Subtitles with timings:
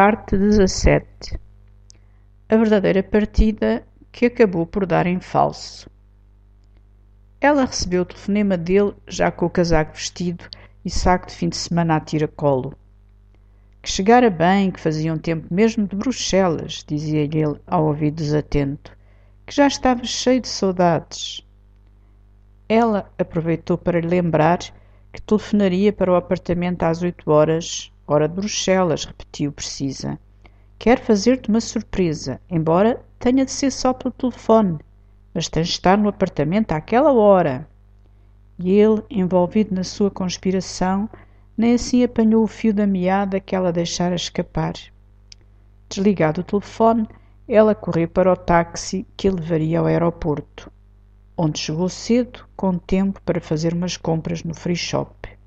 [0.00, 1.40] Parte 17
[2.48, 5.90] A verdadeira partida que acabou por dar em falso.
[7.40, 10.44] Ela recebeu o telefonema dele já com o casaco vestido
[10.84, 12.78] e saco de fim de semana a tiracolo.
[13.82, 18.96] Que chegara bem, que fazia um tempo mesmo de Bruxelas, dizia-lhe ele ao ouvido desatento,
[19.44, 21.44] que já estava cheio de saudades.
[22.68, 24.60] Ela aproveitou para lhe lembrar
[25.12, 30.18] que telefonaria para o apartamento às oito horas, hora de Bruxelas, repetiu precisa.
[30.78, 34.78] Quer fazer-te uma surpresa, embora tenha de ser só pelo telefone,
[35.34, 37.68] mas tens de estar no apartamento àquela hora.
[38.58, 41.08] E ele, envolvido na sua conspiração,
[41.56, 44.74] nem assim apanhou o fio da meada que ela deixara escapar.
[45.88, 47.08] Desligado o telefone,
[47.46, 50.70] ela correu para o táxi que a levaria ao aeroporto
[51.38, 55.37] onde chegou cedo, com tempo para fazer umas compras no free shop.